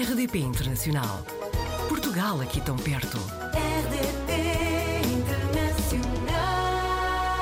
RDP 0.00 0.38
Internacional. 0.38 1.26
Portugal 1.88 2.40
aqui 2.40 2.60
tão 2.60 2.76
perto. 2.76 3.18
RDP 3.52 4.32
Internacional. 5.12 6.38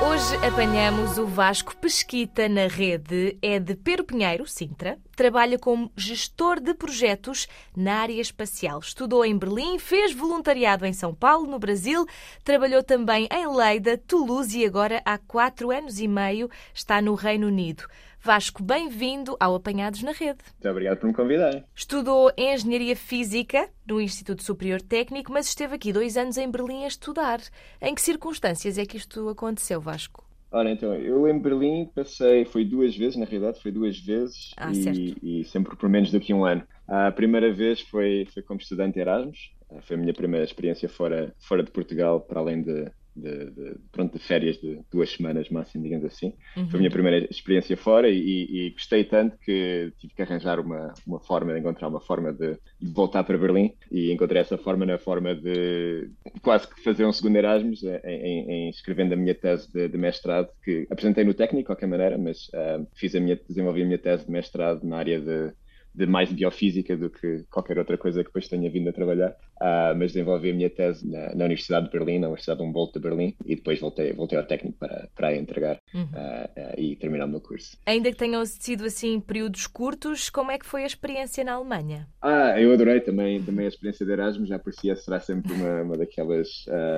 Hoje 0.09 0.35
apanhamos 0.43 1.19
o 1.19 1.27
Vasco 1.27 1.77
Pesquita 1.77 2.49
na 2.49 2.65
rede. 2.65 3.37
É 3.43 3.59
de 3.59 3.75
Pero 3.75 4.03
Pinheiro, 4.03 4.47
Sintra. 4.47 4.97
Trabalha 5.15 5.59
como 5.59 5.91
gestor 5.95 6.59
de 6.59 6.73
projetos 6.73 7.47
na 7.75 7.99
área 7.99 8.19
espacial. 8.19 8.79
Estudou 8.79 9.23
em 9.23 9.37
Berlim, 9.37 9.77
fez 9.77 10.11
voluntariado 10.11 10.83
em 10.83 10.93
São 10.93 11.13
Paulo, 11.13 11.45
no 11.45 11.59
Brasil. 11.59 12.07
Trabalhou 12.43 12.81
também 12.81 13.29
em 13.31 13.55
Leida, 13.55 13.99
Toulouse 13.99 14.57
e 14.57 14.65
agora 14.65 14.99
há 15.05 15.19
quatro 15.19 15.69
anos 15.69 15.99
e 15.99 16.07
meio 16.07 16.49
está 16.73 17.03
no 17.03 17.13
Reino 17.13 17.45
Unido. 17.45 17.83
Vasco, 18.27 18.61
bem-vindo 18.61 19.37
ao 19.39 19.55
Apanhados 19.55 20.03
na 20.03 20.11
Rede. 20.11 20.39
Muito 20.51 20.69
obrigado 20.69 20.97
por 20.97 21.07
me 21.07 21.13
convidarem. 21.13 21.63
Estudou 21.73 22.29
Engenharia 22.37 22.93
Física 22.93 23.69
no 23.87 24.01
Instituto 24.01 24.43
Superior 24.43 24.81
Técnico, 24.81 25.31
mas 25.31 25.47
esteve 25.47 25.75
aqui 25.75 25.93
dois 25.93 26.17
anos 26.17 26.37
em 26.37 26.51
Berlim 26.51 26.83
a 26.83 26.89
estudar. 26.89 27.39
Em 27.81 27.95
que 27.95 28.01
circunstâncias 28.01 28.77
é 28.77 28.85
que 28.85 28.97
isto 28.97 29.29
aconteceu, 29.29 29.79
Vasco? 29.79 30.25
Ora, 30.51 30.69
então, 30.69 30.93
eu 30.93 31.25
em 31.25 31.39
Berlim 31.39 31.85
passei, 31.95 32.43
foi 32.43 32.65
duas 32.65 32.97
vezes, 32.97 33.15
na 33.15 33.23
realidade, 33.23 33.61
foi 33.61 33.71
duas 33.71 33.97
vezes 33.97 34.53
Ah, 34.57 34.73
e, 34.73 35.15
e 35.23 35.43
sempre 35.45 35.77
por 35.77 35.87
menos 35.87 36.11
do 36.11 36.19
que 36.19 36.33
um 36.33 36.43
ano. 36.43 36.63
A 36.85 37.09
primeira 37.13 37.53
vez 37.53 37.79
foi, 37.79 38.27
foi 38.33 38.43
como 38.43 38.59
estudante 38.59 38.99
Erasmus, 38.99 39.51
foi 39.83 39.95
a 39.95 39.99
minha 39.99 40.13
primeira 40.13 40.43
experiência 40.43 40.89
fora, 40.89 41.33
fora 41.39 41.63
de 41.63 41.71
Portugal, 41.71 42.19
para 42.19 42.41
além 42.41 42.61
de, 42.61 42.91
de, 43.17 43.51
de- 43.51 43.75
pronto, 43.91 44.13
de 44.17 44.19
férias 44.23 44.57
de 44.57 44.79
duas 44.91 45.09
semanas 45.11 45.49
máximo, 45.49 45.83
digamos 45.83 46.05
assim. 46.05 46.33
Uhum. 46.55 46.67
Foi 46.69 46.77
a 46.77 46.81
minha 46.81 46.91
primeira 46.91 47.27
experiência 47.29 47.75
fora 47.77 48.09
e, 48.09 48.67
e 48.67 48.69
gostei 48.71 49.03
tanto 49.03 49.37
que 49.39 49.91
tive 49.99 50.13
que 50.13 50.21
arranjar 50.21 50.59
uma, 50.59 50.93
uma 51.05 51.19
forma, 51.19 51.53
de 51.53 51.59
encontrar 51.59 51.87
uma 51.87 51.99
forma 52.01 52.31
de, 52.33 52.53
de 52.79 52.91
voltar 52.93 53.23
para 53.23 53.37
Berlim 53.37 53.73
e 53.91 54.11
encontrei 54.11 54.41
essa 54.41 54.57
forma 54.57 54.85
na 54.85 54.97
forma 54.97 55.35
de 55.35 56.09
quase 56.41 56.67
que 56.67 56.83
fazer 56.83 57.05
um 57.05 57.11
segundo 57.13 57.35
Erasmus 57.37 57.83
em, 57.83 57.99
em- 58.05 58.51
em 58.51 58.69
escrevendo 58.69 59.13
a 59.13 59.17
minha 59.17 59.35
tese 59.35 59.71
de, 59.71 59.87
de 59.87 59.97
mestrado, 59.97 60.49
que 60.63 60.87
apresentei 60.89 61.23
no 61.23 61.33
técnico 61.33 61.63
de 61.63 61.65
qualquer 61.65 61.87
maneira, 61.87 62.17
mas 62.17 62.49
ah, 62.53 62.83
fiz 62.95 63.15
a 63.15 63.19
minha, 63.19 63.39
desenvolvi 63.47 63.81
a 63.81 63.85
minha 63.85 63.97
tese 63.99 64.25
de 64.25 64.31
mestrado 64.31 64.83
na 64.85 64.97
área 64.97 65.19
de 65.19 65.51
de 65.97 66.05
mais 66.05 66.31
biofísica 66.31 66.95
do 66.95 67.09
que 67.09 67.43
qualquer 67.49 67.77
outra 67.79 67.97
coisa 67.97 68.21
que 68.23 68.29
depois 68.29 68.47
tenha 68.47 68.69
vindo 68.69 68.89
a 68.89 68.93
trabalhar, 68.93 69.35
Ah, 69.59 69.93
mas 69.97 70.11
desenvolvi 70.13 70.51
a 70.51 70.53
minha 70.53 70.69
tese 70.69 71.07
na, 71.09 71.33
na 71.33 71.45
Universidade 71.45 71.87
de 71.87 71.91
Berlim, 71.91 72.19
na 72.19 72.27
Universidade 72.27 72.61
Humboldt 72.61 72.93
de 72.93 72.99
Berlim, 72.99 73.35
e 73.43 73.55
depois 73.55 73.79
voltei, 73.79 74.13
voltei 74.13 74.37
ao 74.37 74.45
técnico 74.45 74.77
para, 74.77 75.09
para 75.15 75.35
entregar 75.35 75.79
Uhum. 75.93 76.07
ah, 76.13 76.49
ah, 76.55 76.73
e 76.77 76.95
terminar 76.95 77.25
o 77.25 77.29
meu 77.29 77.41
curso. 77.41 77.75
Ainda 77.85 78.11
que 78.11 78.17
tenham 78.17 78.45
sido 78.45 78.85
assim 78.85 79.19
períodos 79.19 79.65
curtos, 79.65 80.29
como 80.29 80.51
é 80.51 80.59
que 80.59 80.65
foi 80.65 80.83
a 80.83 80.85
experiência 80.85 81.43
na 81.43 81.53
Alemanha? 81.53 82.07
Ah, 82.21 82.61
eu 82.61 82.71
adorei 82.71 82.99
também, 83.01 83.41
também 83.41 83.65
a 83.65 83.69
experiência 83.69 84.05
de 84.05 84.11
Erasmus, 84.11 84.47
já 84.49 84.59
por 84.59 84.73
si 84.73 84.95
será 84.95 85.19
sempre 85.19 85.51
uma, 85.53 85.81
uma 85.81 85.97
daquelas 85.97 86.47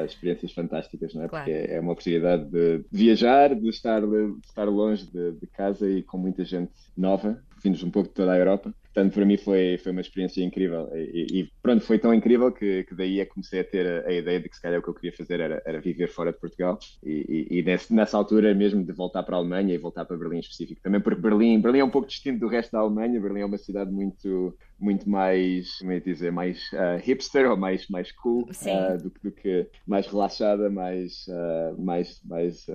experiências 0.05 0.51
fantásticas, 0.51 1.13
não 1.13 1.23
é? 1.23 1.27
Claro. 1.29 1.45
Porque 1.45 1.71
é 1.71 1.79
uma 1.79 1.93
oportunidade 1.93 2.45
de 2.49 2.83
viajar, 2.91 3.55
de 3.55 3.69
estar, 3.69 4.01
de 4.01 4.33
estar 4.45 4.65
longe 4.65 5.05
de, 5.05 5.31
de 5.33 5.47
casa 5.47 5.89
e 5.89 6.03
com 6.03 6.17
muita 6.17 6.43
gente 6.43 6.71
nova, 6.97 7.41
vindos 7.63 7.83
um 7.83 7.91
pouco 7.91 8.09
de 8.09 8.15
toda 8.15 8.31
a 8.33 8.37
Europa. 8.37 8.73
Portanto, 8.99 9.13
para 9.13 9.25
mim 9.25 9.37
foi, 9.37 9.77
foi 9.77 9.91
uma 9.93 10.01
experiência 10.01 10.43
incrível. 10.43 10.89
E, 10.93 11.39
e- 11.39 11.49
pronto, 11.61 11.85
foi 11.85 11.97
tão 11.97 12.13
incrível 12.13 12.51
que, 12.51 12.83
que 12.83 12.93
daí 12.93 13.21
é 13.21 13.25
que 13.25 13.31
comecei 13.31 13.61
a 13.61 13.63
ter 13.63 13.87
a, 13.87 14.09
a 14.09 14.13
ideia 14.13 14.41
de 14.41 14.49
que 14.49 14.55
se 14.55 14.61
calhar 14.61 14.79
o 14.79 14.83
que 14.83 14.89
eu 14.89 14.93
queria 14.93 15.15
fazer 15.15 15.39
era, 15.39 15.61
era 15.65 15.79
viver 15.79 16.07
fora 16.09 16.33
de 16.33 16.39
Portugal. 16.39 16.77
E, 17.01 17.47
e- 17.51 17.59
e 17.59 17.63
nesse- 17.63 17.93
nessa 17.93 18.17
altura 18.17 18.53
mesmo 18.53 18.83
de 18.83 18.91
voltar 18.91 19.23
para 19.23 19.35
a 19.35 19.39
Alemanha 19.39 19.73
e 19.73 19.77
voltar 19.77 20.03
para 20.05 20.17
Berlim 20.17 20.37
em 20.37 20.39
específico. 20.41 20.81
Também 20.81 20.99
porque 20.99 21.21
Berlim, 21.21 21.61
Berlim 21.61 21.79
é 21.79 21.83
um 21.85 21.89
pouco 21.89 22.07
distinto 22.09 22.39
do 22.39 22.47
resto 22.47 22.71
da 22.73 22.79
Alemanha. 22.79 23.21
Berlim 23.21 23.39
é 23.41 23.45
uma 23.45 23.57
cidade 23.57 23.89
muito, 23.91 24.53
muito 24.77 25.09
mais, 25.09 25.77
como 25.79 25.91
é 25.93 25.99
dizer, 26.01 26.31
mais 26.31 26.59
ah, 26.73 26.97
hipster 26.97 27.49
ou 27.49 27.55
mais, 27.57 27.87
mais 27.89 28.11
cool 28.11 28.47
ah, 28.73 28.97
do, 28.97 29.09
que- 29.11 29.19
do 29.23 29.31
que 29.31 29.69
mais 29.87 30.07
relaxada, 30.07 30.69
mais, 30.69 31.25
ah, 31.29 31.73
mais, 31.77 32.19
mais 32.25 32.65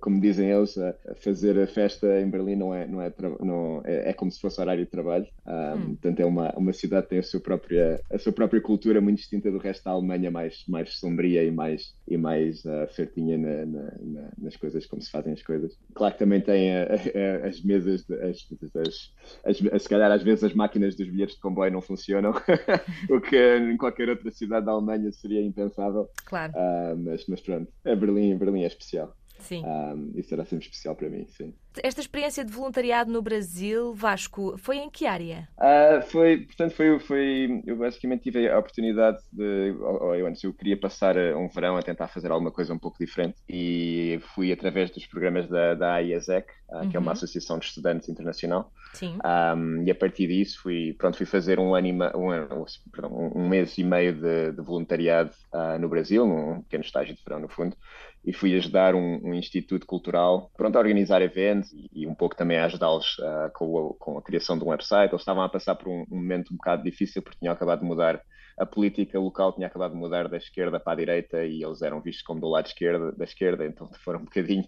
como 0.00 0.20
dizem 0.20 0.50
eles, 0.50 0.74
fazer 1.22 1.58
a 1.58 1.66
festa 1.66 2.20
em 2.20 2.28
Berlim 2.30 2.56
não 2.56 2.74
é, 2.74 2.86
não 2.86 3.00
é, 3.02 3.12
não, 3.40 3.82
é, 3.84 4.10
é 4.10 4.12
como 4.12 4.30
se 4.30 4.40
fosse 4.40 4.60
horário 4.60 4.84
de 4.84 4.90
trabalho. 4.90 5.26
Ah, 5.44 5.69
Hum. 5.74 5.88
Portanto, 5.96 6.20
é 6.20 6.24
uma, 6.26 6.50
uma 6.56 6.72
cidade 6.72 7.04
que 7.04 7.10
tem 7.10 7.18
a 7.18 7.22
sua, 7.22 7.40
própria, 7.40 8.00
a 8.10 8.18
sua 8.18 8.32
própria 8.32 8.60
cultura 8.60 9.00
muito 9.00 9.18
distinta 9.18 9.50
do 9.50 9.58
resto 9.58 9.84
da 9.84 9.90
Alemanha, 9.92 10.30
mais, 10.30 10.62
mais 10.68 10.98
sombria 10.98 11.42
e 11.44 11.50
mais, 11.50 11.94
e 12.08 12.16
mais 12.16 12.64
ah, 12.66 12.86
certinha 12.88 13.36
na- 13.38 13.66
na- 13.66 13.92
na- 14.00 14.30
nas 14.38 14.56
coisas, 14.56 14.86
como 14.86 15.00
se 15.02 15.10
fazem 15.10 15.32
as 15.32 15.42
coisas. 15.42 15.72
Claro 15.94 16.12
que 16.14 16.18
também 16.18 16.40
tem 16.40 16.74
a- 16.76 16.84
a- 16.84 17.44
a- 17.44 17.48
as 17.48 17.62
mesas, 17.62 18.04
de- 18.04 18.14
as, 18.22 18.38
as, 19.44 19.62
as, 19.72 19.82
se 19.82 19.88
calhar 19.88 20.10
às 20.10 20.22
vezes 20.22 20.44
as 20.44 20.54
máquinas 20.54 20.96
dos 20.96 21.08
bilhetes 21.08 21.34
de 21.36 21.40
comboio 21.40 21.72
não 21.72 21.80
funcionam, 21.80 22.32
o 23.10 23.20
que 23.20 23.36
em 23.58 23.76
qualquer 23.76 24.08
outra 24.08 24.30
cidade 24.30 24.66
da 24.66 24.72
Alemanha 24.72 25.10
seria 25.12 25.42
impensável. 25.42 26.08
Claro, 26.26 26.52
Ah, 26.56 26.94
mas, 26.98 27.24
mas 27.26 27.40
pronto, 27.40 27.70
a 27.84 27.94
Berlim, 27.94 28.36
Berlim 28.36 28.62
é 28.62 28.66
especial. 28.66 29.14
Sim. 29.40 29.62
Ah, 29.64 29.94
isso 30.14 30.28
será 30.28 30.44
sempre 30.44 30.64
especial 30.66 30.94
para 30.96 31.08
mim, 31.10 31.26
sim. 31.28 31.54
Esta 31.82 32.00
experiência 32.00 32.44
de 32.44 32.52
voluntariado 32.52 33.12
no 33.12 33.22
Brasil, 33.22 33.94
Vasco, 33.94 34.56
foi 34.58 34.78
em 34.78 34.90
que 34.90 35.06
área? 35.06 35.48
Ah, 35.58 36.00
foi, 36.02 36.46
portanto, 36.46 36.74
foi, 36.74 36.98
foi, 37.00 37.62
eu 37.66 37.76
basicamente 37.76 38.22
tive 38.22 38.48
a 38.48 38.58
oportunidade 38.58 39.18
de, 39.30 39.68
eu 40.18 40.26
antes, 40.26 40.42
eu 40.42 40.54
queria 40.54 40.78
passar 40.80 41.16
eh, 41.16 41.34
um 41.36 41.48
verão 41.48 41.76
a 41.76 41.82
tentar 41.82 42.08
fazer 42.08 42.30
alguma 42.32 42.50
coisa 42.50 42.72
um 42.72 42.78
pouco 42.78 42.96
diferente 42.98 43.36
e 43.48 44.18
fui 44.34 44.50
através 44.52 44.90
dos 44.90 45.06
programas 45.06 45.48
da, 45.48 45.74
da 45.74 45.94
AIESEC, 45.94 46.46
ah, 46.72 46.86
que 46.86 46.96
é 46.96 47.00
uma 47.00 47.08
Uhum. 47.08 47.12
associação 47.12 47.58
de 47.58 47.66
estudantes 47.66 48.08
internacional, 48.08 48.72
Sim. 48.92 49.18
Um, 49.24 49.84
e 49.86 49.90
a 49.90 49.94
partir 49.94 50.26
disso 50.26 50.58
fui, 50.62 50.94
pronto, 50.98 51.16
fui 51.16 51.26
fazer 51.26 51.60
um, 51.60 51.74
ano 51.76 51.88
um, 52.16 52.64
perdão, 52.90 53.12
um- 53.12 53.42
um 53.44 53.48
mês 53.48 53.78
e 53.78 53.84
meio 53.84 54.14
de, 54.14 54.52
de 54.52 54.62
voluntariado 54.62 55.30
ah, 55.52 55.78
no 55.78 55.88
Brasil, 55.88 56.26
num 56.26 56.62
pequeno 56.62 56.82
estágio 56.84 57.14
de 57.14 57.22
verão, 57.22 57.38
no 57.40 57.48
fundo, 57.48 57.76
e 58.24 58.32
fui 58.32 58.54
ajudar 58.56 58.94
um, 58.94 59.20
um 59.24 59.34
instituto 59.34 59.86
cultural 59.86 60.50
pronto, 60.56 60.76
a 60.76 60.78
organizar 60.78 61.22
eventos 61.22 61.72
e, 61.72 61.90
e 61.92 62.06
um 62.06 62.14
pouco 62.14 62.36
também 62.36 62.58
a 62.58 62.66
ajudá-los 62.66 63.16
ah, 63.20 63.50
com, 63.54 63.94
com 63.98 64.18
a 64.18 64.22
criação 64.22 64.58
de 64.58 64.64
um 64.64 64.68
website. 64.68 65.12
Eles 65.12 65.22
estavam 65.22 65.42
a 65.42 65.48
passar 65.48 65.74
por 65.74 65.88
um, 65.88 66.04
um 66.10 66.16
momento 66.16 66.52
um 66.52 66.56
bocado 66.56 66.82
difícil 66.82 67.22
porque 67.22 67.38
tinham 67.38 67.52
acabado 67.52 67.80
de 67.80 67.86
mudar 67.86 68.22
a 68.58 68.66
política 68.66 69.18
local 69.18 69.52
tinha 69.54 69.66
acabado 69.66 69.92
de 69.92 69.98
mudar 69.98 70.28
da 70.28 70.36
esquerda 70.36 70.78
para 70.80 70.92
a 70.92 70.96
direita 70.96 71.44
e 71.44 71.62
eles 71.62 71.82
eram 71.82 72.00
vistos 72.02 72.22
como 72.22 72.40
do 72.40 72.48
lado 72.48 72.66
esquerda, 72.66 73.12
da 73.12 73.24
esquerda, 73.24 73.66
então 73.66 73.88
foram 74.04 74.20
um 74.20 74.24
bocadinho, 74.24 74.64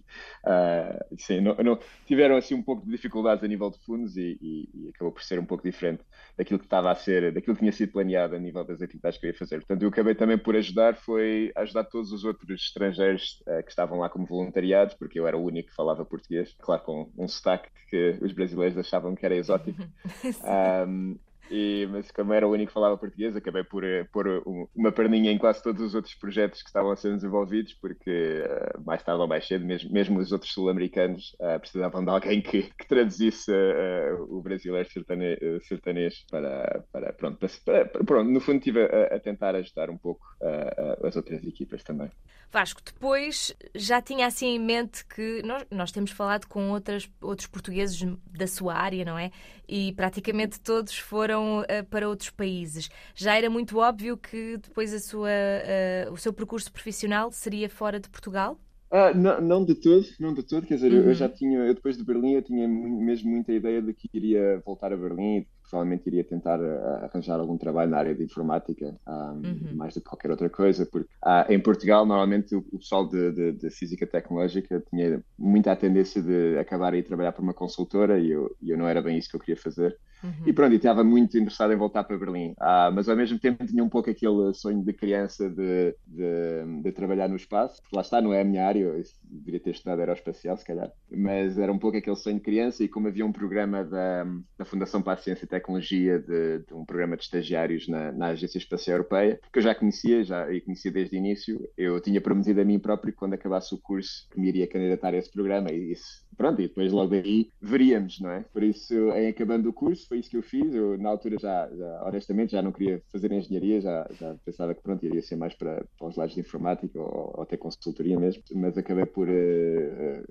ah, 0.47 0.99
sim, 1.19 1.41
não, 1.41 1.55
não- 1.57 1.79
tiveram 2.07 2.37
assim 2.37 2.55
um 2.55 2.63
pouco 2.63 2.85
de 2.85 2.91
dificuldades 2.93 3.45
a 3.45 3.49
nível 3.49 3.71
de 3.71 3.79
fundos 3.85 4.17
e, 4.17 4.39
e- 4.41 4.71
e 4.87 4.89
acabou 4.91 5.13
por 5.13 5.23
ser 5.23 5.39
um 5.39 5.47
pouco 5.47 5.63
diferente 5.65 6.05
daquilo 6.37 6.59
que 6.59 6.67
estava 6.67 6.91
a 6.91 6.95
ser, 6.95 7.33
daquilo 7.33 7.55
que 7.57 7.61
tinha 7.61 7.73
sido 7.73 7.93
planeado 7.93 8.35
a 8.37 8.39
nível 8.39 8.65
das 8.65 8.81
atividades 8.83 9.19
que 9.19 9.27
eu 9.27 9.31
ia 9.31 9.39
fazer. 9.39 9.59
Portanto, 9.59 9.83
eu 9.83 9.89
acabei 9.89 10.15
também 10.15 10.39
por 10.39 10.57
ajudar, 10.57 10.97
foi 10.97 11.53
ajudar 11.57 11.85
todos 11.85 12.13
os 12.13 12.25
outros 12.25 12.63
estrangeiros 12.63 13.43
ah, 13.47 13.63
que 13.63 13.71
estavam 13.71 13.99
lá 13.99 14.09
como 14.09 14.27
voluntariados, 14.27 14.95
porque 14.95 15.19
eu 15.19 15.27
era 15.27 15.37
o 15.37 15.45
único 15.45 15.69
que 15.69 15.75
falava 15.75 16.05
português, 16.05 16.55
claro, 16.61 16.83
com 16.83 17.13
um 17.19 17.29
sotaque 17.29 17.69
que 17.89 18.19
os 18.23 18.33
brasileiros 18.33 18.77
achavam 18.79 19.15
que 19.15 19.25
era 19.27 19.37
exótico. 19.37 19.83
Um, 20.45 21.19
e, 21.53 21.87
mas 21.91 22.11
como 22.11 22.33
era 22.33 22.47
o 22.47 22.51
único 22.53 22.69
que 22.69 22.75
falava 22.75 22.97
português, 22.99 23.37
acabei 23.37 23.63
por 23.65 23.85
eh, 23.85 24.05
pôr 24.13 24.27
um- 24.47 24.67
uma 24.75 24.91
perninha 24.93 25.31
em 25.31 25.39
quase 25.39 25.63
todos 25.63 25.83
os 25.83 25.95
outros 25.95 26.15
projetos 26.15 26.63
que 26.63 26.69
estavam 26.69 26.91
a 26.91 26.97
ser 26.97 27.13
desenvolvidos, 27.15 27.75
porque 27.75 28.11
eh, 28.45 28.73
mais 28.85 29.03
tarde 29.03 29.21
ou 29.21 29.29
mais 29.29 29.47
cedo, 29.47 29.65
mesmo, 29.65 29.93
mesmo 29.93 30.19
os 30.19 30.33
outros 30.33 30.53
sul-americanos 30.53 31.37
eh, 31.41 31.59
precisavam 31.59 32.05
de 32.05 32.11
alguém 32.11 32.41
que, 32.43 32.63
que 32.79 32.87
traduzisse 32.89 33.53
eh, 33.53 34.15
o 34.29 34.41
brasileiro 34.43 34.89
sertane- 34.91 35.39
eh, 35.41 35.59
sertanejo 35.69 36.17
para, 36.31 36.85
para, 36.93 37.13
pronto, 37.13 37.39
para, 37.65 37.85
para- 37.87 38.05
pronto, 38.05 38.31
no 38.31 38.41
fundo 38.41 38.59
estive 38.59 38.83
a, 38.85 39.17
a 39.17 39.21
tentar 39.21 39.55
ajudar 39.55 39.91
um 39.91 39.99
pouco 39.99 40.25
eh, 40.43 40.75
eh, 41.03 41.07
as 41.09 41.17
outras 41.17 41.45
equipas 41.45 41.83
também. 41.83 42.11
Vasco, 42.51 42.83
depois 42.85 43.55
já 43.75 44.03
tinha 44.03 44.27
assim 44.27 44.47
em 44.49 44.59
mente 44.59 45.07
que 45.07 45.43
nós, 45.43 45.65
nós 45.71 45.91
temos 45.91 46.11
falado 46.11 46.47
com 46.47 46.69
outras, 46.71 47.09
outros 47.23 47.49
portugueses 47.49 47.99
da 48.27 48.47
sua 48.47 48.75
área, 48.75 49.07
não 49.07 49.17
é? 49.19 49.31
E 49.67 49.93
praticamente 49.95 50.61
todos 50.61 50.99
foram 50.99 51.42
eh, 51.69 51.83
para 51.83 52.09
outros 52.09 52.31
países. 52.31 52.89
Já 53.15 53.37
era 53.37 53.49
muito 53.51 53.79
óbvio 53.79 54.17
que 54.17 54.57
depois 54.59 54.93
a 54.95 54.99
sua, 55.01 55.31
eh, 55.31 56.09
o 56.11 56.17
seu 56.17 56.33
percurso 56.33 56.73
profissional 56.73 57.31
seria 57.33 57.69
fora 57.69 57.99
de 58.01 58.09
Portugal? 58.11 58.59
Ah, 58.95 59.15
não, 59.15 59.41
não 59.41 59.65
de 59.65 59.75
todo, 59.75 60.05
não 60.21 60.35
de 60.35 60.43
todo, 60.43 60.67
quer 60.67 60.75
dizer, 60.75 60.93
eu- 60.93 61.05
Uhum. 61.05 61.09
eu 61.09 61.15
já 61.15 61.27
tinha, 61.27 61.61
eu 61.61 61.75
depois 61.75 61.97
de 61.97 62.05
Berlim, 62.05 62.33
eu 62.35 62.43
tinha 62.43 62.69
mesmo 62.69 63.31
muita 63.31 63.51
ideia 63.51 63.81
de 63.81 63.95
que 63.95 64.07
iria 64.13 64.61
voltar 64.67 64.93
a 64.93 64.97
Berlim 64.99 65.39
e 65.39 65.49
provavelmente 65.63 66.07
iria 66.09 66.23
tentar 66.23 66.61
ah, 66.61 67.07
arranjar 67.07 67.41
algum 67.41 67.57
trabalho 67.57 67.91
na 67.91 67.97
área 67.99 68.15
de 68.15 68.23
informática, 68.23 68.95
ah, 69.07 69.33
Uhum. 69.43 69.75
mais 69.75 69.95
do 69.95 70.01
que 70.03 70.09
qualquer 70.11 70.31
outra 70.31 70.51
coisa, 70.51 70.85
porque 70.93 71.09
ah, 71.25 71.47
em 71.49 71.59
Portugal, 71.59 72.05
normalmente, 72.05 72.55
o, 72.55 72.59
o 72.71 72.79
pessoal 72.79 73.09
de, 73.09 73.33
de- 73.33 73.53
de 73.53 73.71
física 73.71 74.07
tecnológica 74.07 74.85
tinha 74.91 75.25
muita 75.39 75.75
tendência 75.75 76.23
de 76.23 76.59
acabar 76.59 76.93
a 76.93 76.99
ir 76.99 77.03
trabalhar 77.03 77.33
para 77.33 77.43
uma 77.43 77.55
consultora 77.55 78.19
e 78.21 78.31
eu, 78.31 78.55
e 78.61 78.69
eu 78.71 78.77
não 78.77 78.87
era 78.87 79.01
bem 79.01 79.17
isso 79.17 79.31
que 79.31 79.37
eu 79.37 79.41
queria 79.41 79.57
fazer. 79.57 79.97
Uhum. 80.23 80.47
E 80.47 80.53
pronto, 80.53 80.73
e 80.73 80.77
estava 80.77 81.03
muito 81.03 81.37
interessado 81.37 81.73
em 81.73 81.77
voltar 81.77 82.05
para 82.05 82.19
Berlim. 82.19 82.55
Ah, 82.59 82.91
mas 82.93 83.09
ao 83.09 83.17
mesmo 83.17 83.39
tempo 83.39 83.67
tinha 83.67 83.83
um 83.83 83.89
pouco 83.89 84.11
aquele 84.11 84.55
sonho 84.55 84.83
de 84.85 84.93
criança 84.93 85.49
de, 85.49 85.95
de, 86.07 86.83
de 86.83 86.93
trabalhar 86.93 87.29
no 87.29 87.37
espaço. 87.37 87.83
Lá 87.93 88.03
está, 88.03 88.21
não 88.21 88.33
é 88.33 88.41
a 88.41 88.45
minha 88.45 88.67
área, 88.67 88.81
eu 88.81 89.03
deveria 89.25 89.61
ter 89.61 89.71
estudado 89.71 90.01
aeroespacial, 90.01 90.57
se 90.57 90.65
calhar. 90.65 90.91
Mas 91.11 91.59
era 91.59 91.73
um 91.73 91.79
pouco 91.79 91.97
aquele 91.97 92.17
sonho 92.17 92.37
de 92.37 92.43
criança 92.43 92.85
e 92.85 92.89
como 92.89 93.09
havia 93.09 93.27
um 93.27 93.33
programa 93.33 93.85
da, 93.85 94.25
da 94.59 94.65
Fundação 94.65 95.03
para 95.03 95.15
a 95.15 95.17
Ciência 95.17 95.45
e 95.45 95.49
Tecnologia, 95.49 96.19
de, 96.19 96.61
de 96.61 96.75
um 96.75 96.85
programa 96.85 97.17
de 97.17 97.25
estagiários 97.25 97.89
na, 97.89 98.13
na 98.13 98.27
Agência 98.29 98.59
Espacial 98.59 98.99
Europeia, 98.99 99.41
que 99.53 99.59
eu 99.59 99.63
já 99.63 99.75
conhecia, 99.75 100.23
já 100.25 100.51
e 100.53 100.61
conhecia 100.61 100.91
desde 100.91 101.17
o 101.17 101.19
início, 101.19 101.69
eu 101.77 102.01
tinha 102.01 102.21
prometido 102.21 102.61
a 102.61 102.65
mim 102.65 102.79
próprio 102.79 103.13
que 103.13 103.19
quando 103.19 103.35
acabasse 103.35 103.75
o 103.75 103.79
curso 103.79 104.27
que 104.31 104.41
me 104.41 104.49
iria 104.49 104.67
candidatar 104.67 105.15
a 105.15 105.17
esse 105.17 105.31
programa 105.31 105.71
e 105.73 105.93
isso, 105.93 106.25
pronto, 106.43 106.61
e 106.61 106.67
depois 106.67 106.91
logo 106.91 107.11
daí 107.11 107.49
veríamos, 107.61 108.19
não 108.19 108.31
é? 108.31 108.45
Por 108.53 108.65
isso, 108.65 108.93
em 109.13 109.29
acabando 109.29 109.69
o 109.69 109.73
curso, 109.73 110.09
foi 110.09 110.19
isso 110.19 110.29
que 110.29 110.37
eu 110.37 110.43
fiz. 110.43 110.75
Eu, 110.75 110.99
na 110.99 111.09
altura, 111.09 111.37
já, 111.39 111.71
já 111.73 112.05
honestamente, 112.05 112.51
já 112.51 112.61
não 112.61 112.73
queria 112.73 113.01
fazer 113.13 113.31
engenharia, 113.31 113.81
já, 113.81 114.09
já 114.19 114.35
pensava 114.45 114.75
que, 114.75 114.83
pronto, 114.83 115.07
iria 115.07 115.23
ser 115.23 115.37
mais 115.37 115.55
para, 115.55 115.85
para 115.97 116.09
os 116.09 116.17
lados 116.17 116.35
de 116.35 116.41
informática 116.41 116.99
ou, 116.99 117.33
ou 117.37 117.43
até 117.45 117.57
consultoria 117.57 118.19
mesmo, 118.19 118.43
mas 118.55 118.77
acabei 118.77 119.07
por 119.07 119.29
uh, 119.29 120.25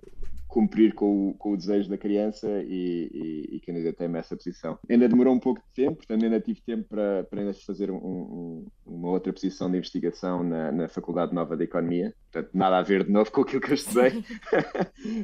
cumprir 0.52 0.94
com 0.94 1.30
o, 1.30 1.34
com 1.36 1.54
o, 1.54 1.58
desejo 1.58 1.90
da 1.90 1.98
criança 1.98 2.48
e, 2.68 3.10
e, 3.14 3.56
e 3.56 3.60
candidatei-me 3.62 4.18
a 4.18 4.20
essa 4.20 4.36
posição. 4.36 4.78
Ainda 4.90 5.08
demorou 5.08 5.34
um 5.34 5.40
pouco 5.40 5.62
de 5.62 5.74
tempo, 5.74 5.96
portanto, 5.96 6.24
ainda 6.24 6.42
tive 6.42 6.62
tempo 6.62 6.90
para, 6.90 7.24
para 7.24 7.40
ainda 7.40 7.54
fazer 7.54 7.90
um, 7.90 7.96
um, 7.96 8.68
uma 8.86 9.10
outra 9.10 9.32
posição 9.32 9.72
de 9.72 9.78
investigação 9.78 10.44
na, 10.44 10.72
na 10.72 10.90
Faculdade 10.90 11.34
Nova 11.34 11.56
de 11.56 11.64
Economia, 11.64 12.14
portanto, 12.30 12.52
nada 12.54 12.78
a 12.78 12.82
ver 12.82 13.06
de 13.06 13.12
novo 13.12 13.32
com 13.32 13.42
aquilo 13.42 13.62
que 13.62 13.72
eu 13.72 13.76
estudei. 13.76 14.20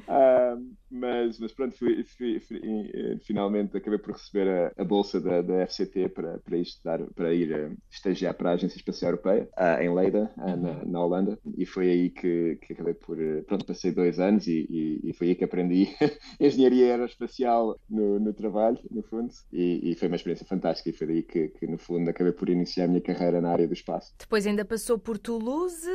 uh, 0.08 0.66
mas, 0.90 1.40
mas 1.40 1.52
pronto, 1.52 1.78
fui, 1.78 2.04
fui, 2.04 2.40
fui, 2.40 2.60
eh, 2.94 3.18
finalmente 3.22 3.76
acabei 3.76 4.00
por 4.00 4.14
receber 4.14 4.48
a, 4.48 4.82
a 4.82 4.84
bolsa 4.86 5.20
da, 5.20 5.42
da, 5.42 5.66
FCT 5.68 6.10
para, 6.10 6.40
para, 6.40 6.58
estudar, 6.58 7.00
para 7.16 7.34
ir 7.34 7.54
uh, 7.54 7.76
estagiar 7.92 8.34
para 8.34 8.52
a 8.52 8.54
Agência 8.54 8.78
Espacial 8.78 9.12
Europeia, 9.12 9.50
uh, 9.58 9.82
em 9.82 9.94
Leiden, 9.94 10.30
uh, 10.38 10.56
na, 10.56 10.86
na, 10.86 11.04
Holanda, 11.04 11.38
e 11.58 11.66
foi 11.66 11.90
aí 11.90 12.10
que, 12.10 12.58
que 12.62 12.74
acabei 12.74 12.94
por. 12.94 13.18
Pronto, 13.46 13.66
passei 13.66 13.92
dois 13.92 14.20
anos 14.20 14.48
e, 14.48 14.66
e, 14.70 15.10
e 15.10 15.14
foi 15.14 15.30
aí 15.30 15.36
que 15.36 15.44
aprendi 15.44 15.90
engenharia 16.40 16.92
aeroespacial 16.92 17.78
no, 17.90 18.20
no 18.20 18.34
trabalho, 18.34 18.80
no 18.90 19.04
fundo, 19.04 19.34
e, 19.52 19.92
e, 19.92 19.96
foi 19.96 20.08
uma 20.08 20.16
experiência 20.16 20.46
fantástica. 20.46 20.90
E 20.90 20.94
foi 20.94 21.08
aí 21.10 21.24
que, 21.24 21.50
que, 21.50 21.68
no 21.68 21.78
fundo, 21.78 22.10
acabei 22.10 22.32
por 22.32 22.50
iniciar 22.50 22.86
a 22.86 22.88
minha 22.88 23.02
carreira 23.02 23.42
na 23.42 23.52
área 23.52 23.68
do 23.68 23.74
espaço. 23.74 24.14
Depois 24.18 24.48
ainda 24.48 24.64
passou 24.64 24.98
por 24.98 25.18
Toulouse, 25.18 25.88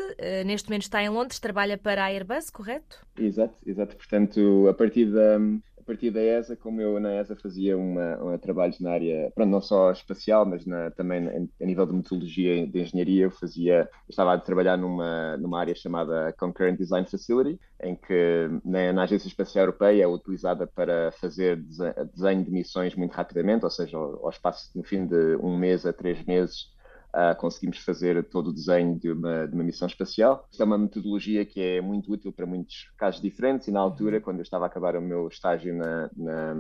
neste 0.45 0.69
momento 0.69 0.83
está 0.83 1.03
em 1.03 1.09
Londres, 1.09 1.39
trabalha 1.39 1.79
para 1.79 2.05
a 2.05 2.07
Airbus, 2.07 2.51
correto? 2.51 2.99
Exato, 3.19 3.55
exato. 3.67 3.97
Portanto, 3.97 4.69
a 4.69 4.75
partir 4.83 5.07
da, 5.07 5.39
a 5.79 5.85
partir 5.85 6.11
da 6.11 6.21
ESA, 6.21 6.57
como 6.57 6.81
eu 6.81 6.99
na 6.99 7.15
ESA 7.15 7.37
fazia 7.37 7.77
uma, 7.79 8.17
uma 8.17 8.39
trabalhos 8.39 8.81
na 8.81 8.93
área, 8.93 9.31
pronto, 9.35 9.51
não 9.51 9.61
só 9.61 9.93
espacial, 9.93 10.45
mas 10.45 10.67
na, 10.67 10.91
também 10.91 11.49
a 11.61 11.65
nível 11.65 11.87
de 11.87 11.93
metodologia 11.93 12.67
de 12.67 12.81
engenharia, 12.81 13.25
eu 13.25 13.31
fazia, 13.31 13.89
eu 13.93 14.11
estava 14.11 14.35
a 14.35 14.39
trabalhar 14.39 14.77
numa, 14.77 15.37
numa 15.37 15.61
área 15.61 15.75
chamada 15.75 16.33
Concurrent 16.37 16.79
Design 16.79 17.07
Facility, 17.07 17.61
em 17.81 17.95
que 17.95 18.49
na, 18.65 18.93
na 18.93 19.03
Agência 19.05 19.29
Espacial 19.29 19.67
Europeia 19.67 20.03
é 20.03 20.07
utilizada 20.07 20.67
para 20.67 21.13
fazer 21.13 21.57
desenho 22.13 22.45
de 22.45 22.51
missões 22.51 22.95
muito 22.97 23.13
rapidamente, 23.13 23.65
ou 23.65 23.71
seja, 23.71 23.97
ao, 23.97 24.25
ao 24.25 24.31
espaço, 24.31 24.71
no 24.75 24.83
fim 24.83 25.07
de 25.07 25.37
um 25.37 25.57
mês 25.57 25.87
a 25.87 25.93
três 25.93 26.25
meses, 26.25 26.72
uh, 27.15 27.37
conseguimos 27.39 27.79
fazer 27.79 28.23
todo 28.29 28.49
o 28.49 28.53
desenho 28.53 28.99
de 28.99 29.11
uma, 29.11 29.47
de 29.47 29.55
uma 29.55 29.65
missão 29.65 29.87
espacial. 29.87 30.47
Isto 30.51 30.63
é 30.63 30.67
uma 30.67 30.79
metodologia 30.79 31.45
que 31.45 31.61
é 31.61 31.81
muito 31.81 32.13
útil 32.13 32.33
para 32.33 32.47
muitos 32.47 32.91
casos 32.97 33.21
diferentes 33.21 33.69
e 33.69 33.73
na 33.73 33.81
altura, 33.81 34.21
quando 34.21 34.39
eu 34.39 34.43
estava 34.43 34.65
a 34.65 34.69
acabar 34.69 34.97
o 34.97 35.03
meu 35.03 35.29
estágio 35.29 35.75
na, 35.75 36.11
na, 36.17 36.55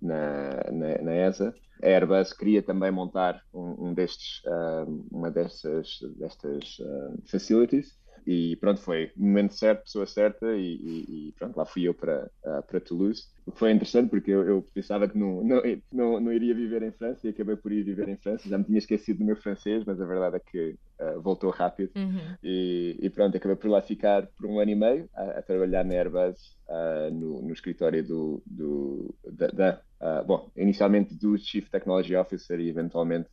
na, 0.00 0.50
na, 0.72 1.02
na 1.02 1.14
ESA, 1.14 1.54
a 1.82 1.86
Airbus 1.86 2.32
queria 2.32 2.62
também 2.62 2.90
montar 2.90 3.42
um, 3.52 3.88
um 3.88 3.94
destes, 3.94 4.42
uh, 4.46 5.06
uma 5.10 5.30
destas, 5.30 5.98
destas 6.18 6.78
uh, 6.80 7.22
facilities 7.26 7.96
e 8.26 8.56
pronto, 8.56 8.80
foi 8.80 9.12
momento 9.16 9.54
certo, 9.54 9.84
pessoa 9.84 10.04
certa 10.04 10.46
e, 10.56 10.74
e, 10.74 11.28
e 11.28 11.34
pronto, 11.38 11.56
lá 11.56 11.64
fui 11.64 11.86
eu 11.86 11.94
para, 11.94 12.28
uh, 12.44 12.60
para 12.66 12.80
Toulouse. 12.80 13.28
Foi 13.54 13.70
interessante 13.70 14.10
porque 14.10 14.32
eu, 14.32 14.42
eu 14.42 14.66
pensava 14.74 15.06
que 15.06 15.16
não, 15.16 15.44
não, 15.44 15.62
não, 15.92 16.20
não, 16.20 16.32
iria 16.32 16.52
viver 16.52 16.82
em 16.82 16.90
França 16.90 17.24
e 17.24 17.30
acabei 17.30 17.54
por 17.54 17.70
ir 17.70 17.84
viver 17.84 18.08
em 18.08 18.16
França. 18.16 18.48
Já 18.48 18.58
me 18.58 18.64
tinha 18.64 18.78
esquecido 18.78 19.20
do 19.20 19.24
meu 19.24 19.36
francês, 19.36 19.84
mas 19.86 20.00
a 20.00 20.04
verdade 20.04 20.36
é 20.36 20.40
que 20.40 20.76
uh, 21.00 21.20
voltou 21.20 21.50
rápido. 21.50 21.92
Uhum. 21.94 22.36
E, 22.42 22.98
e, 23.00 23.08
pronto, 23.10 23.36
acabei 23.36 23.56
por 23.56 23.70
lá 23.70 23.80
ficar 23.80 24.26
por 24.36 24.46
um 24.46 24.58
ano 24.58 24.72
e 24.72 24.74
meio 24.74 25.08
a, 25.14 25.38
a 25.38 25.42
trabalhar 25.42 25.84
na 25.84 25.94
Airbus 25.94 26.58
uh, 26.68 27.14
no, 27.14 27.42
no 27.42 27.52
escritório 27.52 28.04
do, 28.04 28.42
do 28.44 29.14
da, 29.24 29.46
da 29.48 29.80
bom, 30.26 30.50
inicialmente 30.56 31.14
do 31.14 31.38
Chief 31.38 31.70
Technology 31.70 32.14
Officer 32.16 32.60
e 32.60 32.68
eventualmente 32.68 33.30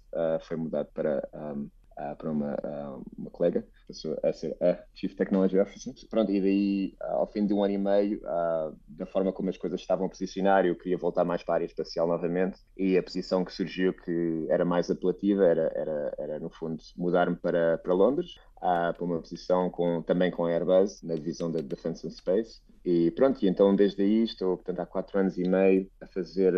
foi 0.48 0.56
mudado 0.56 0.88
para 0.94 1.28
um, 1.34 1.68
uh, 1.98 2.16
para 2.16 2.32
uma, 2.32 2.54
uh, 2.54 3.04
uma 3.18 3.30
colega, 3.30 3.66
a 4.24 4.34
ser 4.34 4.56
a 4.62 4.84
Chief 4.94 5.14
Technology 5.16 5.60
Officer. 5.60 5.94
Pronto, 6.10 6.32
e 6.32 6.42
daí, 6.42 6.96
uh, 7.02 7.18
ao 7.18 7.28
fim 7.28 7.46
de 7.46 7.54
um 7.54 7.64
ano 7.64 7.74
e 7.74 7.78
meio, 7.78 8.22
da 8.88 9.06
forma 9.06 9.32
como 9.32 9.50
as 9.50 9.58
coisas 9.58 9.80
estavam 9.80 10.06
a 10.06 10.10
posicionar, 10.10 10.66
eu 10.66 10.76
queria 10.76 10.98
voltar 10.98 11.24
mais 11.24 11.44
para 11.44 11.56
a 11.56 11.58
área 11.58 11.66
espacial 11.66 12.08
novamente, 12.08 12.60
e 12.78 12.98
a 12.98 13.04
posição 13.04 13.44
que 13.44 13.54
surgiu 13.54 13.94
que 13.94 14.48
era 14.50 14.66
mais 14.66 14.90
apelativa 14.90 15.46
era, 15.46 15.72
era, 15.76 16.16
era 16.18 16.40
no 16.40 16.50
fundo, 16.50 16.82
mudar-me 16.98 17.36
para, 17.36 17.78
para 17.78 17.94
Londres, 17.94 18.36
para 18.60 19.04
uma 19.04 19.20
posição 19.20 19.70
com, 19.70 20.02
também 20.02 20.32
com 20.32 20.46
a 20.46 20.52
Airbus, 20.52 21.02
na 21.04 21.16
divisão 21.16 21.52
da 21.52 21.60
Defense 21.60 22.08
and 22.08 22.12
Space. 22.12 22.62
E 22.86 23.12
pronto, 23.12 23.44
e 23.44 23.48
então 23.48 23.76
desde 23.76 24.02
aí 24.02 24.24
estou, 24.24 24.58
portanto, 24.58 24.80
há 24.80 24.86
quatro 24.86 25.18
anos 25.20 25.38
e 25.38 25.48
meio 25.48 25.90
a 26.02 26.08
fazer 26.08 26.54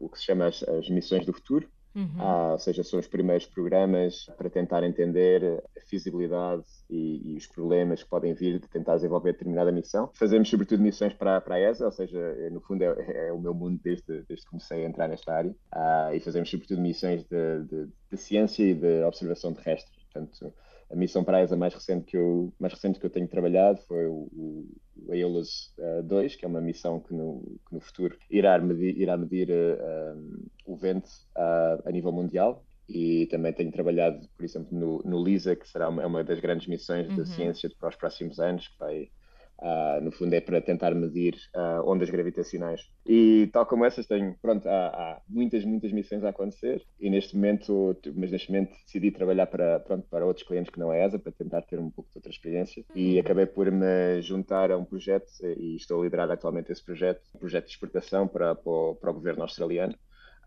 o 0.00 0.08
que 0.08 0.18
se 0.18 0.24
chama 0.24 0.46
as, 0.46 0.62
as 0.62 0.88
missões 0.88 1.26
do 1.26 1.32
futuro, 1.32 1.68
Uhum. 1.98 2.20
Ah, 2.20 2.52
ou 2.52 2.58
seja, 2.60 2.84
são 2.84 3.00
os 3.00 3.08
primeiros 3.08 3.44
programas 3.44 4.26
para 4.36 4.48
tentar 4.48 4.84
entender 4.84 5.60
a 5.76 5.80
feasibilidade 5.80 6.62
e, 6.88 7.32
e, 7.32 7.36
os 7.36 7.48
problemas 7.48 8.04
que 8.04 8.08
podem 8.08 8.34
vir 8.34 8.60
de 8.60 8.68
tentar 8.68 8.94
desenvolver 8.94 9.32
determinada 9.32 9.72
missão. 9.72 10.08
Fazemos 10.14 10.48
sobretudo 10.48 10.80
missões 10.80 11.12
para, 11.12 11.40
para 11.40 11.56
a 11.56 11.60
ESA, 11.60 11.86
ou 11.86 11.90
seja, 11.90 12.20
no 12.52 12.60
fundo 12.60 12.82
é, 12.84 13.28
é 13.28 13.32
o 13.32 13.40
meu 13.40 13.52
mundo 13.52 13.80
desde, 13.82 14.22
desde 14.28 14.44
que 14.44 14.50
comecei 14.50 14.84
a 14.84 14.88
entrar 14.88 15.08
nesta 15.08 15.32
área, 15.32 15.52
ah, 15.72 16.10
e 16.14 16.20
fazemos 16.20 16.48
sobretudo 16.48 16.80
missões 16.80 17.24
de, 17.24 17.64
de, 17.64 17.88
de 18.12 18.16
ciência 18.16 18.62
e 18.62 18.74
de 18.74 19.02
observação 19.02 19.52
terrestre. 19.52 19.90
Portanto, 20.12 20.54
a 20.90 20.96
missão 20.96 21.24
para 21.24 21.38
a 21.38 21.42
ESA 21.42 21.56
mais 21.56 21.74
recente 21.74 22.06
que 22.06 22.16
eu, 22.16 22.52
mais 22.60 22.72
recente 22.72 23.00
que 23.00 23.06
eu 23.06 23.10
tenho 23.10 23.26
trabalhado 23.26 23.80
foi 23.88 24.06
o, 24.06 24.68
uh, 25.06 26.02
2, 26.02 26.36
que 26.36 26.44
é 26.44 26.48
uma 26.48 26.60
missão 26.60 27.00
que 27.00 27.14
no, 27.14 27.40
que 27.68 27.74
no 27.74 27.80
futuro 27.80 28.16
irá 28.30 28.58
medir, 28.58 28.98
irá 28.98 29.16
medir 29.16 29.50
uh, 29.50 30.48
o 30.66 30.76
vento 30.76 31.08
uh, 31.36 31.82
a 31.84 31.90
nível 31.90 32.12
mundial. 32.12 32.64
E 32.88 33.26
também 33.26 33.52
tenho 33.52 33.70
trabalhado, 33.70 34.26
por 34.34 34.44
exemplo, 34.44 34.78
no, 34.78 35.02
no 35.04 35.22
LISA, 35.22 35.54
que 35.54 35.68
será 35.68 35.90
uma, 35.90 36.02
é 36.02 36.06
uma 36.06 36.24
das 36.24 36.40
grandes 36.40 36.66
missões 36.66 37.06
uhum. 37.08 37.16
de 37.16 37.28
ciência 37.28 37.70
para 37.78 37.90
os 37.90 37.96
próximos 37.96 38.40
anos, 38.40 38.66
que 38.66 38.78
vai 38.78 39.10
Uh, 39.60 40.00
no 40.00 40.12
fundo 40.12 40.32
é 40.34 40.40
para 40.40 40.60
tentar 40.60 40.94
medir 40.94 41.34
uh, 41.56 41.84
ondas 41.84 42.08
gravitacionais. 42.08 42.80
E 43.04 43.48
tal 43.52 43.66
como 43.66 43.84
essas, 43.84 44.06
tenho, 44.06 44.36
pronto, 44.40 44.68
há, 44.68 44.86
há, 44.86 45.22
muitas, 45.28 45.64
muitas 45.64 45.90
missões 45.90 46.22
a 46.22 46.28
acontecer 46.28 46.80
e 47.00 47.10
neste 47.10 47.34
momento, 47.34 47.98
mas 48.14 48.30
neste 48.30 48.52
momento 48.52 48.70
decidi 48.86 49.10
trabalhar 49.10 49.46
para, 49.46 49.80
pronto, 49.80 50.06
para 50.08 50.24
outros 50.24 50.46
clientes 50.46 50.70
que 50.70 50.78
não 50.78 50.92
é 50.92 51.04
ESA, 51.04 51.18
para 51.18 51.32
tentar 51.32 51.62
ter 51.62 51.80
um 51.80 51.90
pouco 51.90 52.08
de 52.08 52.18
outra 52.18 52.30
experiência 52.30 52.84
e 52.94 53.14
uhum. 53.14 53.20
acabei 53.20 53.46
por 53.46 53.68
me 53.68 54.22
juntar 54.22 54.70
a 54.70 54.78
um 54.78 54.84
projeto 54.84 55.26
e 55.42 55.74
estou 55.74 56.00
a 56.00 56.04
liderar 56.04 56.30
atualmente 56.30 56.70
esse 56.70 56.84
projeto, 56.84 57.20
um 57.34 57.38
projeto 57.40 57.64
de 57.64 57.72
exportação 57.72 58.28
para, 58.28 58.54
para, 58.54 58.70
o, 58.70 58.94
para 58.94 59.10
o 59.10 59.14
governo 59.14 59.42
australiano. 59.42 59.94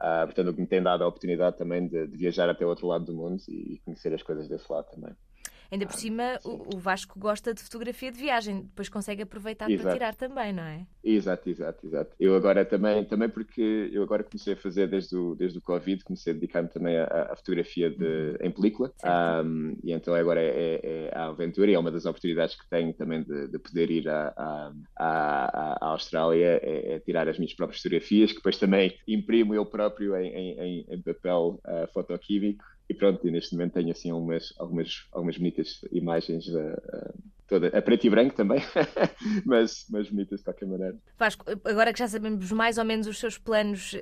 Uh, 0.01 0.25
portanto, 0.25 0.47
o 0.47 0.53
que 0.53 0.61
me 0.61 0.67
tem 0.67 0.81
dado 0.81 1.03
a 1.03 1.07
oportunidade 1.07 1.57
também 1.57 1.87
de, 1.87 2.07
de 2.07 2.17
viajar 2.17 2.49
até 2.49 2.65
o 2.65 2.69
outro 2.69 2.87
lado 2.87 3.05
do 3.05 3.13
mundo 3.13 3.39
e, 3.47 3.73
e 3.73 3.79
conhecer 3.79 4.13
as 4.13 4.23
coisas 4.23 4.47
desse 4.47 4.71
lado 4.71 4.89
também. 4.89 5.13
Ainda 5.71 5.85
por 5.85 5.95
cima, 5.95 6.37
o, 6.43 6.77
Vasco 6.77 7.17
gosta 7.17 7.53
de 7.53 7.61
fotografia 7.61 8.11
de 8.11 8.17
viagem, 8.17 8.63
depois 8.63 8.89
consegue 8.89 9.21
aproveitar 9.21 9.71
exato. 9.71 9.83
para 9.83 9.93
tirar 9.93 10.15
também, 10.15 10.51
não 10.51 10.63
é? 10.63 10.85
Exato, 11.01 11.49
exato, 11.49 11.87
exato. 11.87 12.11
Eu 12.19 12.35
agora 12.35 12.65
também, 12.65 13.05
também 13.05 13.29
porque 13.29 13.89
eu 13.93 14.03
agora 14.03 14.21
comecei 14.21 14.51
a 14.51 14.57
fazer 14.57 14.89
desde 14.89 15.15
o, 15.15 15.33
desde 15.33 15.57
o 15.59 15.61
Covid, 15.61 16.03
comecei 16.03 16.31
a 16.31 16.33
dedicar-me 16.33 16.67
também 16.67 16.97
à, 16.97 17.33
fotografia 17.37 17.89
de, 17.89 18.03
uhum. 18.03 18.35
em 18.41 18.51
película. 18.51 18.91
Um, 19.45 19.77
e 19.81 19.93
então 19.93 20.13
agora 20.13 20.41
é, 20.41 20.49
é, 20.49 20.79
é, 20.83 21.11
a 21.17 21.27
aventura 21.27 21.71
e 21.71 21.73
é 21.73 21.79
uma 21.79 21.89
das 21.89 22.05
oportunidades 22.05 22.55
que 22.55 22.69
tenho 22.69 22.93
também 22.93 23.23
de, 23.23 23.47
de 23.47 23.57
poder 23.57 23.89
ir 23.89 24.09
à, 24.09 24.33
à, 24.97 25.77
à, 25.79 25.85
Austrália, 25.91 26.59
é, 26.61 26.95
é, 26.95 26.99
tirar 26.99 27.29
as 27.29 27.39
minhas 27.39 27.53
próprias 27.53 27.81
fotografias, 27.81 28.31
que 28.31 28.37
depois 28.37 28.57
também 28.57 28.93
imprimo 29.07 29.55
eu 29.55 29.65
próprio 29.65 30.17
em, 30.17 30.27
em, 30.27 30.85
em 30.89 31.01
papel 31.01 31.61
uh, 31.65 31.87
fotoquímico 31.93 32.65
e 32.91 32.93
pronto, 32.93 33.25
e 33.25 33.31
neste 33.31 33.55
momento 33.55 33.73
tenho 33.73 33.89
assim 33.89 34.11
algumas, 34.11 34.53
algumas, 34.57 35.07
algumas 35.13 35.37
bonitas 35.37 35.79
imagens 35.93 36.45
uh, 36.49 37.13
toda, 37.47 37.67
a 37.67 37.81
preto 37.81 38.05
e 38.05 38.09
branco 38.09 38.35
também, 38.35 38.61
mas, 39.45 39.85
mas 39.89 40.09
bonitas 40.09 40.39
de 40.39 40.43
qualquer 40.43 40.65
maneira. 40.65 40.97
Vasco, 41.17 41.45
agora 41.63 41.93
que 41.93 41.99
já 41.99 42.07
sabemos 42.09 42.51
mais 42.51 42.77
ou 42.77 42.83
menos 42.83 43.07
os 43.07 43.17
seus 43.17 43.37
planos 43.37 43.93
uh, 43.93 43.97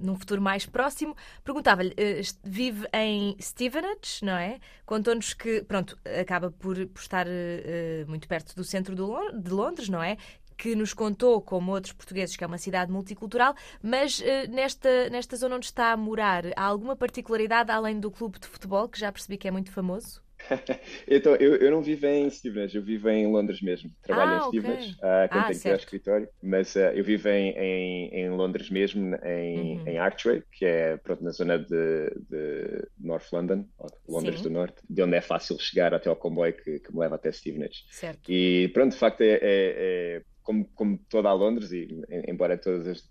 num 0.00 0.16
futuro 0.16 0.42
mais 0.42 0.66
próximo, 0.66 1.16
perguntava-lhe, 1.44 1.90
uh, 1.90 2.38
vive 2.42 2.86
em 2.92 3.36
Stevenage, 3.40 4.24
não 4.24 4.36
é? 4.36 4.58
Contou-nos 4.84 5.32
que, 5.32 5.62
pronto, 5.62 5.96
acaba 6.20 6.50
por, 6.50 6.74
por 6.88 7.00
estar 7.00 7.26
uh, 7.28 8.08
muito 8.08 8.26
perto 8.26 8.56
do 8.56 8.64
centro 8.64 8.96
de 8.96 9.50
Londres, 9.50 9.88
não 9.88 10.02
é? 10.02 10.16
Que 10.62 10.76
nos 10.76 10.94
contou, 10.94 11.42
como 11.42 11.72
outros 11.72 11.92
portugueses, 11.92 12.36
que 12.36 12.44
é 12.44 12.46
uma 12.46 12.56
cidade 12.56 12.92
multicultural, 12.92 13.52
mas 13.82 14.20
uh, 14.20 14.24
nesta, 14.48 15.10
nesta 15.10 15.36
zona 15.36 15.56
onde 15.56 15.66
está 15.66 15.90
a 15.90 15.96
morar, 15.96 16.44
há 16.54 16.62
alguma 16.62 16.94
particularidade 16.94 17.72
além 17.72 17.98
do 17.98 18.12
clube 18.12 18.38
de 18.38 18.46
futebol, 18.46 18.88
que 18.88 19.00
já 19.00 19.10
percebi 19.10 19.36
que 19.36 19.48
é 19.48 19.50
muito 19.50 19.72
famoso? 19.72 20.22
então, 21.08 21.34
eu, 21.34 21.56
eu 21.56 21.70
não 21.72 21.82
vivo 21.82 22.06
em 22.06 22.30
Stevenage, 22.30 22.76
eu 22.76 22.82
vivo 22.82 23.08
em 23.08 23.26
Londres 23.26 23.60
mesmo. 23.60 23.90
Trabalho 24.04 24.30
ah, 24.30 24.36
em 24.36 24.48
Stevenage, 24.48 24.94
okay. 24.94 25.08
uh, 25.08 25.28
quando 25.28 25.42
ah, 25.42 25.48
tenho 25.48 25.60
que 25.60 25.68
ir 25.68 25.70
ao 25.72 25.76
escritório, 25.76 26.28
mas 26.40 26.74
uh, 26.76 26.78
eu 26.94 27.02
vivo 27.02 27.28
em, 27.28 27.50
em, 27.58 28.08
em, 28.14 28.30
Londres 28.30 28.70
mesmo, 28.70 29.16
em, 29.24 29.78
uhum. 29.78 29.88
em 29.88 29.98
Archway, 29.98 30.44
que 30.52 30.64
é 30.64 30.96
pronto, 30.96 31.24
na 31.24 31.30
zona 31.30 31.58
de, 31.58 32.10
de 32.30 32.88
North 33.00 33.32
London, 33.32 33.66
Londres 34.08 34.36
Sim. 34.36 34.44
do 34.44 34.50
Norte, 34.50 34.76
de 34.88 35.02
onde 35.02 35.16
é 35.16 35.20
fácil 35.20 35.58
chegar 35.58 35.92
até 35.92 36.08
ao 36.08 36.14
comboio 36.14 36.54
que, 36.54 36.78
que 36.78 36.92
me 36.92 37.00
leva 37.00 37.16
até 37.16 37.32
Stevenage. 37.32 37.84
Certo. 37.90 38.30
E 38.30 38.68
pronto, 38.68 38.92
de 38.92 38.98
facto, 38.98 39.22
é, 39.22 39.26
é, 39.26 39.40
é 39.42 40.22
como, 40.42 40.64
como 40.74 40.98
toda 41.08 41.28
a 41.28 41.32
Londres, 41.32 41.72
e 41.72 41.88
embora 42.28 42.58
todas 42.58 42.86
as, 42.86 43.02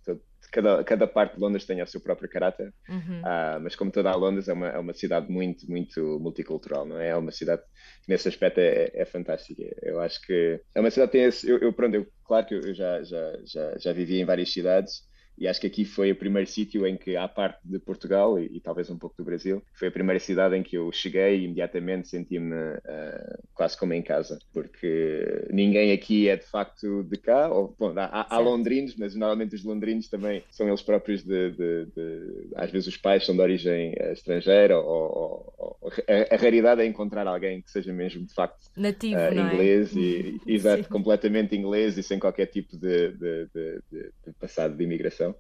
cada, 0.52 0.84
cada 0.84 1.08
parte 1.08 1.36
de 1.36 1.40
Londres 1.40 1.66
tenha 1.66 1.84
o 1.84 1.88
seu 1.88 2.02
próprio 2.02 2.30
caráter, 2.30 2.74
uhum. 2.90 3.22
uh, 3.22 3.60
mas 3.62 3.76
como 3.76 3.92
toda 3.92 4.12
a 4.12 4.16
Londres 4.16 4.48
é 4.48 4.54
uma, 4.54 4.68
é 4.68 4.78
uma 4.78 4.94
cidade 4.94 5.32
muito, 5.32 5.70
muito 5.70 6.20
multicultural, 6.20 6.86
não 6.86 7.00
é? 7.00 7.10
É 7.10 7.16
uma 7.16 7.32
cidade 7.32 7.62
que 8.04 8.12
nesse 8.12 8.28
aspecto 8.28 8.60
é, 8.60 8.92
é 8.94 9.06
fantástica. 9.06 9.64
Eu 9.82 10.02
acho 10.02 10.22
que 10.22 10.60
é 10.76 10.80
uma 10.80 10.92
cidade 10.92 11.12
que 11.12 11.18
tem 11.18 11.28
esse. 11.28 11.50
Eu, 11.50 11.58
eu 11.60 11.74
pronto, 11.74 11.96
eu, 11.96 12.06
claro 12.26 12.46
que 12.46 12.56
eu 12.56 12.74
já, 12.74 13.02
já, 13.04 13.38
já, 13.46 13.78
já 13.78 13.94
vivi 13.94 14.20
em 14.20 14.26
várias 14.26 14.52
cidades 14.52 15.10
e 15.38 15.48
acho 15.48 15.60
que 15.60 15.68
aqui 15.68 15.86
foi 15.86 16.12
o 16.12 16.16
primeiro 16.16 16.50
sítio 16.50 16.86
em 16.86 16.96
que, 16.96 17.16
à 17.16 17.28
parte 17.28 17.60
de 17.64 17.80
Portugal 17.80 18.40
e, 18.40 18.46
e, 18.54 18.60
talvez 18.60 18.90
um 18.90 18.98
pouco 18.98 19.16
do 19.18 19.24
Brasil, 19.24 19.62
foi 19.74 19.88
a 19.88 19.92
primeira 19.92 20.20
cidade 20.20 20.56
em 20.56 20.64
que 20.64 20.78
eu 20.78 20.92
cheguei 20.92 21.40
e 21.40 21.46
imediatamente 21.46 22.08
senti-me 22.08 22.54
uh, 22.54 23.44
quase 23.54 23.78
como 23.78 23.94
em 23.94 24.02
casa, 24.02 24.38
porque 24.54 25.48
ninguém 25.50 25.92
aqui 25.92 26.30
é 26.30 26.38
de 26.38 26.46
facto 26.46 27.04
de 27.04 27.18
cá, 27.18 27.50
ou, 27.50 27.76
bom, 27.80 27.94
há, 27.98 28.28
há 28.30 28.40
londrinos, 28.40 28.96
mas 28.96 29.16
normalmente 29.16 29.56
os 29.56 29.64
londrinos 29.64 30.08
também 30.08 30.44
são 30.52 30.68
eles 30.68 30.82
próprios 30.82 31.24
de, 31.24 31.52
de, 31.52 31.86
de 31.86 32.48
às 32.56 32.70
vezes 32.70 32.88
os 32.88 32.98
pais 32.98 33.26
são 33.26 33.36
de 33.36 33.42
origem 33.42 33.94
uh, 33.94 34.12
estrangeira, 34.14 34.78
ou, 34.80 35.54
ou 35.58 35.61
a, 36.08 36.36
a, 36.36 36.38
raridade 36.38 36.82
é 36.82 36.86
encontrar 36.86 37.28
alguém 37.28 37.62
que 37.62 37.72
seja 37.72 37.92
mesmo 37.94 38.26
de 38.26 38.34
facto 38.34 38.70
nativo, 38.76 39.20
uh, 39.20 39.34
inglês 39.34 39.96
é? 39.96 40.00
e, 40.00 40.42
exato, 40.48 40.88
completamente 40.90 41.56
inglês 41.56 41.98
e 41.98 42.04
sem 42.04 42.20
qualquer 42.20 42.48
tipo 42.48 42.78
de, 42.78 43.12
de, 43.12 43.82
de 43.94 44.34
passado 44.40 44.76
de 44.76 44.84
imigração. 44.84 45.36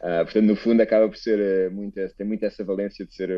Uh, 0.00 0.24
portanto, 0.24 0.44
no 0.44 0.56
fundo, 0.56 0.80
acaba 0.80 1.08
por 1.08 1.16
ser 1.16 1.38
uh, 1.38 1.74
muito, 1.74 1.94
tem 2.16 2.26
muito 2.26 2.44
essa 2.44 2.64
valência 2.64 3.04
de 3.04 3.14
ser 3.14 3.30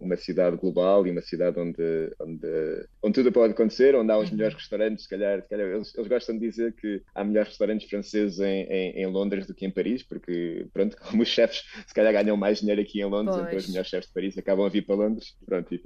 uma 0.00 0.16
cidade 0.16 0.56
global 0.56 1.06
e 1.06 1.10
uma 1.10 1.22
cidade 1.22 1.58
onde, 1.58 2.10
onde, 2.20 2.86
onde 3.02 3.14
tudo 3.14 3.32
pode 3.32 3.52
acontecer, 3.52 3.94
onde 3.94 4.12
há 4.12 4.18
os 4.18 4.28
uhum. 4.28 4.36
melhores 4.36 4.54
restaurantes. 4.54 5.04
Se 5.04 5.10
calhar, 5.10 5.42
se 5.42 5.48
calhar 5.48 5.66
eles, 5.68 5.94
eles, 5.94 6.08
gostam 6.08 6.38
de 6.38 6.46
dizer 6.46 6.74
que 6.74 7.02
há 7.14 7.24
melhores 7.24 7.48
restaurantes 7.50 7.88
franceses 7.88 8.38
em, 8.38 8.64
em, 8.64 9.02
em, 9.02 9.06
Londres 9.06 9.46
do 9.46 9.54
que 9.54 9.64
em 9.64 9.70
Paris, 9.70 10.02
porque, 10.02 10.66
pronto, 10.72 10.96
como 11.08 11.22
os 11.22 11.28
chefes 11.28 11.62
se 11.86 11.94
calhar 11.94 12.12
ganham 12.12 12.36
mais 12.36 12.60
dinheiro 12.60 12.80
aqui 12.80 13.00
em 13.00 13.06
Londres, 13.06 13.36
pois. 13.36 13.46
então 13.46 13.58
os 13.58 13.68
melhores 13.68 13.88
chefes 13.88 14.08
de 14.08 14.14
Paris 14.14 14.38
acabam 14.38 14.66
a 14.66 14.68
vir 14.68 14.84
para 14.84 14.96
Londres. 14.96 15.34
Pronto, 15.46 15.74
e, 15.74 15.80